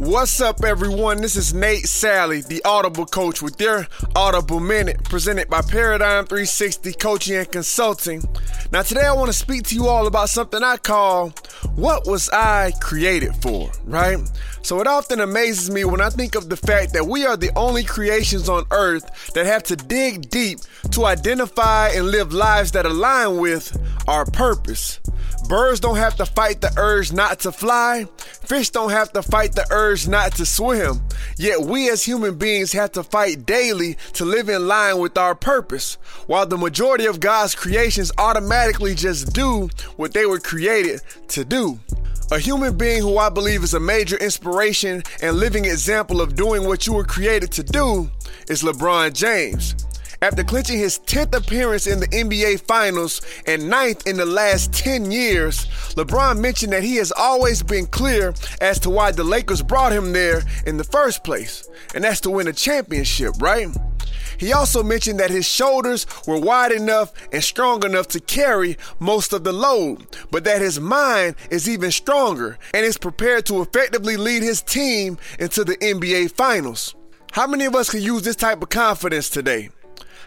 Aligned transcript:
What's 0.00 0.40
up, 0.40 0.64
everyone? 0.64 1.20
This 1.20 1.36
is 1.36 1.52
Nate 1.52 1.84
Salley, 1.84 2.42
the 2.46 2.62
Audible 2.64 3.04
Coach, 3.04 3.42
with 3.42 3.60
your 3.60 3.86
Audible 4.16 4.58
Minute 4.58 5.04
presented 5.04 5.50
by 5.50 5.60
Paradigm 5.60 6.24
360 6.24 6.94
Coaching 6.94 7.36
and 7.36 7.52
Consulting. 7.52 8.24
Now, 8.72 8.80
today 8.80 9.02
I 9.02 9.12
want 9.12 9.26
to 9.26 9.34
speak 9.34 9.64
to 9.64 9.74
you 9.74 9.88
all 9.88 10.06
about 10.06 10.30
something 10.30 10.62
I 10.62 10.78
call 10.78 11.34
What 11.74 12.06
Was 12.06 12.30
I 12.30 12.72
Created 12.80 13.36
For, 13.42 13.70
right? 13.84 14.16
So, 14.62 14.80
it 14.80 14.86
often 14.86 15.20
amazes 15.20 15.70
me 15.70 15.84
when 15.84 16.00
I 16.00 16.08
think 16.08 16.34
of 16.34 16.48
the 16.48 16.56
fact 16.56 16.94
that 16.94 17.06
we 17.06 17.26
are 17.26 17.36
the 17.36 17.50
only 17.54 17.84
creations 17.84 18.48
on 18.48 18.64
earth 18.70 19.34
that 19.34 19.44
have 19.44 19.64
to 19.64 19.76
dig 19.76 20.30
deep 20.30 20.60
to 20.92 21.04
identify 21.04 21.90
and 21.90 22.06
live 22.06 22.32
lives 22.32 22.72
that 22.72 22.86
align 22.86 23.36
with 23.36 23.78
our 24.08 24.24
purpose. 24.24 24.98
Birds 25.50 25.80
don't 25.80 25.96
have 25.96 26.14
to 26.14 26.26
fight 26.26 26.60
the 26.60 26.72
urge 26.76 27.12
not 27.12 27.40
to 27.40 27.50
fly. 27.50 28.04
Fish 28.20 28.70
don't 28.70 28.92
have 28.92 29.12
to 29.14 29.20
fight 29.20 29.52
the 29.52 29.66
urge 29.72 30.06
not 30.06 30.30
to 30.36 30.46
swim. 30.46 31.00
Yet 31.38 31.62
we 31.62 31.90
as 31.90 32.04
human 32.04 32.38
beings 32.38 32.70
have 32.70 32.92
to 32.92 33.02
fight 33.02 33.46
daily 33.46 33.96
to 34.12 34.24
live 34.24 34.48
in 34.48 34.68
line 34.68 34.98
with 34.98 35.18
our 35.18 35.34
purpose. 35.34 35.94
While 36.28 36.46
the 36.46 36.56
majority 36.56 37.06
of 37.06 37.18
God's 37.18 37.56
creations 37.56 38.12
automatically 38.16 38.94
just 38.94 39.32
do 39.32 39.68
what 39.96 40.12
they 40.12 40.24
were 40.24 40.38
created 40.38 41.00
to 41.30 41.44
do. 41.44 41.80
A 42.30 42.38
human 42.38 42.78
being 42.78 43.02
who 43.02 43.18
I 43.18 43.28
believe 43.28 43.64
is 43.64 43.74
a 43.74 43.80
major 43.80 44.18
inspiration 44.18 45.02
and 45.20 45.36
living 45.36 45.64
example 45.64 46.20
of 46.20 46.36
doing 46.36 46.64
what 46.64 46.86
you 46.86 46.92
were 46.92 47.02
created 47.02 47.50
to 47.50 47.64
do 47.64 48.08
is 48.48 48.62
LeBron 48.62 49.14
James. 49.14 49.74
After 50.22 50.44
clinching 50.44 50.78
his 50.78 50.98
10th 50.98 51.34
appearance 51.34 51.86
in 51.86 51.98
the 51.98 52.06
NBA 52.08 52.66
Finals 52.66 53.22
and 53.46 53.70
ninth 53.70 54.06
in 54.06 54.18
the 54.18 54.26
last 54.26 54.70
10 54.74 55.10
years, 55.10 55.64
LeBron 55.94 56.38
mentioned 56.38 56.74
that 56.74 56.82
he 56.82 56.96
has 56.96 57.10
always 57.10 57.62
been 57.62 57.86
clear 57.86 58.34
as 58.60 58.78
to 58.80 58.90
why 58.90 59.12
the 59.12 59.24
Lakers 59.24 59.62
brought 59.62 59.92
him 59.92 60.12
there 60.12 60.42
in 60.66 60.76
the 60.76 60.84
first 60.84 61.24
place, 61.24 61.66
and 61.94 62.04
that's 62.04 62.20
to 62.20 62.30
win 62.30 62.48
a 62.48 62.52
championship, 62.52 63.32
right? 63.40 63.68
He 64.36 64.52
also 64.52 64.82
mentioned 64.82 65.20
that 65.20 65.30
his 65.30 65.48
shoulders 65.48 66.06
were 66.26 66.38
wide 66.38 66.72
enough 66.72 67.14
and 67.32 67.42
strong 67.42 67.82
enough 67.86 68.08
to 68.08 68.20
carry 68.20 68.76
most 68.98 69.32
of 69.32 69.42
the 69.42 69.54
load, 69.54 70.06
but 70.30 70.44
that 70.44 70.60
his 70.60 70.78
mind 70.78 71.34
is 71.50 71.66
even 71.66 71.90
stronger 71.90 72.58
and 72.74 72.84
is 72.84 72.98
prepared 72.98 73.46
to 73.46 73.62
effectively 73.62 74.18
lead 74.18 74.42
his 74.42 74.60
team 74.60 75.16
into 75.38 75.64
the 75.64 75.76
NBA 75.76 76.32
Finals. 76.32 76.94
How 77.32 77.46
many 77.46 77.64
of 77.64 77.74
us 77.74 77.88
can 77.88 78.02
use 78.02 78.20
this 78.20 78.36
type 78.36 78.62
of 78.62 78.68
confidence 78.68 79.30
today? 79.30 79.70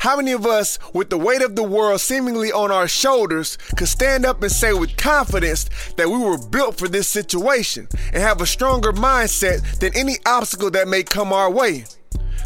How 0.00 0.16
many 0.16 0.32
of 0.32 0.46
us, 0.46 0.78
with 0.94 1.10
the 1.10 1.18
weight 1.18 1.42
of 1.42 1.56
the 1.56 1.62
world 1.62 2.00
seemingly 2.00 2.50
on 2.50 2.72
our 2.72 2.88
shoulders, 2.88 3.58
could 3.76 3.86
stand 3.86 4.24
up 4.24 4.42
and 4.42 4.50
say 4.50 4.72
with 4.72 4.96
confidence 4.96 5.68
that 5.98 6.08
we 6.08 6.16
were 6.16 6.38
built 6.38 6.78
for 6.78 6.88
this 6.88 7.06
situation 7.06 7.86
and 8.06 8.22
have 8.22 8.40
a 8.40 8.46
stronger 8.46 8.94
mindset 8.94 9.78
than 9.78 9.94
any 9.94 10.16
obstacle 10.24 10.70
that 10.70 10.88
may 10.88 11.02
come 11.02 11.34
our 11.34 11.50
way? 11.50 11.84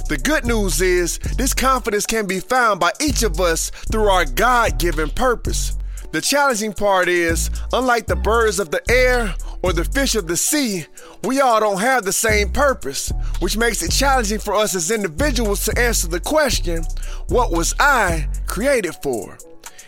The 0.08 0.19
good 0.19 0.44
news 0.44 0.80
is 0.80 1.19
this 1.36 1.55
confidence 1.55 2.06
can 2.06 2.27
be 2.27 2.41
found 2.41 2.80
by 2.80 2.91
each 3.00 3.22
of 3.22 3.41
us 3.41 3.70
through 3.70 4.08
our 4.08 4.25
God 4.25 4.80
given 4.80 5.08
purpose. 5.10 5.78
The 6.10 6.20
challenging 6.20 6.72
part 6.72 7.08
is, 7.08 7.50
unlike 7.72 8.06
the 8.06 8.16
birds 8.16 8.58
of 8.58 8.72
the 8.72 8.82
air 8.91 9.32
or 9.62 9.72
the 9.72 9.84
fish 9.84 10.16
of 10.16 10.27
the 10.27 10.36
sea, 10.36 10.86
we 11.22 11.41
all 11.41 11.60
don't 11.60 11.80
have 11.80 12.05
the 12.05 12.12
same 12.12 12.50
purpose, 12.50 13.12
which 13.41 13.57
makes 13.57 13.83
it 13.83 13.91
challenging 13.91 14.39
for 14.39 14.55
us 14.55 14.75
as 14.75 14.91
individuals 14.91 15.65
to 15.65 15.79
answer 15.79 16.09
the 16.09 16.21
question, 16.21 16.85
What 17.29 17.51
was 17.53 17.75
I 17.79 18.29
created 18.47 18.95
for? 19.03 19.39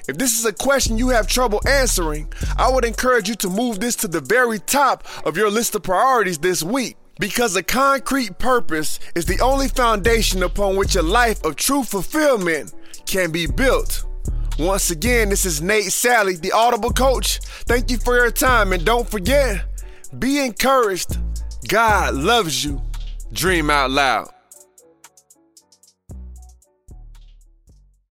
If 0.09 0.19
this 0.19 0.39
is 0.39 0.45
a 0.45 0.53
question 0.53 0.99
you 0.99 1.09
have 1.09 1.27
trouble 1.27 1.61
answering, 1.67 2.33
I 2.57 2.71
would 2.71 2.85
encourage 2.85 3.29
you 3.29 3.35
to 3.37 3.49
move 3.51 3.81
this 3.81 3.97
to 3.97 4.09
the 4.09 4.21
very 4.21 4.59
top 4.61 5.05
of 5.27 5.37
your 5.37 5.51
list 5.51 5.75
of 5.75 5.83
priorities 5.83 6.39
this 6.39 6.63
week. 6.63 6.97
Because 7.19 7.57
a 7.57 7.63
concrete 7.63 8.39
purpose 8.39 9.01
is 9.15 9.25
the 9.25 9.41
only 9.41 9.69
foundation 9.69 10.43
upon 10.43 10.77
which 10.77 10.97
a 10.97 11.03
life 11.03 11.43
of 11.45 11.57
true 11.57 11.83
fulfillment 11.83 12.75
can 13.07 13.33
be 13.33 13.47
built. 13.47 14.05
Once 14.59 14.91
again, 14.91 15.31
this 15.31 15.45
is 15.45 15.63
Nate 15.63 15.87
Salley, 15.87 16.41
the 16.41 16.53
Audible 16.53 16.91
Coach. 16.91 17.39
Thank 17.65 17.91
you 17.91 17.97
for 17.99 18.17
your 18.17 18.31
time, 18.31 18.73
and 18.73 18.85
don't 18.85 19.09
forget 19.09 19.65
be 20.19 20.45
encouraged. 20.45 21.19
God 21.69 22.15
loves 22.15 22.65
you. 22.65 22.81
Dream 23.37 23.69
out 23.69 23.91
loud. 23.91 24.36